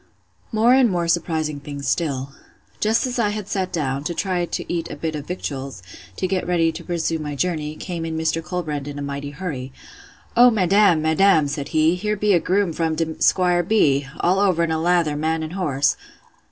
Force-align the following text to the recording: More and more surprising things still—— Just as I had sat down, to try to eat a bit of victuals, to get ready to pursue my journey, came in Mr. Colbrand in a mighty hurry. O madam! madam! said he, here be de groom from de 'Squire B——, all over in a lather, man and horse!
More 0.51 0.73
and 0.73 0.89
more 0.89 1.07
surprising 1.07 1.59
things 1.59 1.87
still—— 1.87 2.33
Just 2.79 3.05
as 3.05 3.19
I 3.19 3.29
had 3.29 3.47
sat 3.47 3.71
down, 3.71 4.03
to 4.05 4.15
try 4.15 4.45
to 4.47 4.65
eat 4.73 4.89
a 4.89 4.95
bit 4.95 5.13
of 5.15 5.27
victuals, 5.27 5.83
to 6.15 6.25
get 6.25 6.47
ready 6.47 6.71
to 6.71 6.83
pursue 6.83 7.19
my 7.19 7.35
journey, 7.35 7.75
came 7.75 8.03
in 8.03 8.17
Mr. 8.17 8.43
Colbrand 8.43 8.87
in 8.87 8.97
a 8.97 9.03
mighty 9.03 9.29
hurry. 9.29 9.71
O 10.35 10.49
madam! 10.49 11.03
madam! 11.03 11.47
said 11.47 11.67
he, 11.67 11.93
here 11.93 12.17
be 12.17 12.31
de 12.31 12.39
groom 12.39 12.73
from 12.73 12.95
de 12.95 13.21
'Squire 13.21 13.61
B——, 13.61 14.07
all 14.21 14.39
over 14.39 14.63
in 14.63 14.71
a 14.71 14.81
lather, 14.81 15.15
man 15.15 15.43
and 15.43 15.53
horse! 15.53 15.95